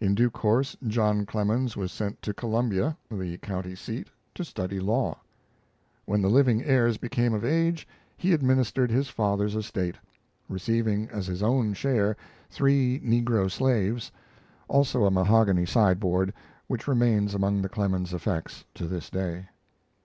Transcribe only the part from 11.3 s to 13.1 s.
own share three